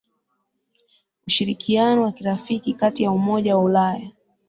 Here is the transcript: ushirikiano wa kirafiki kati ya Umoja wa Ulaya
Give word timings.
ushirikiano 1.27 2.01
wa 2.03 2.11
kirafiki 2.11 2.73
kati 2.73 3.03
ya 3.03 3.11
Umoja 3.11 3.57
wa 3.57 3.63
Ulaya 3.63 4.11